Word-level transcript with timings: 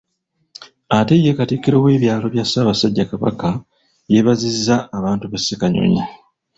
Ate 0.97 1.13
ye 1.23 1.37
Katikkiro 1.37 1.77
w’ebyalo 1.85 2.25
bya 2.33 2.45
Ssaabasajja 2.45 3.09
Kabaka, 3.09 3.49
yeebazizza 4.11 4.75
abantu 4.97 5.25
b’e 5.27 5.37
Ssekanyonyi. 5.41 6.03